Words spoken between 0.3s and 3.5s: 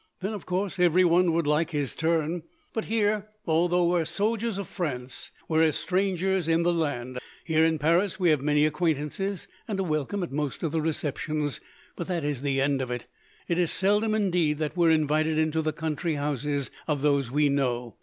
of course, everyone would like his turn. But here,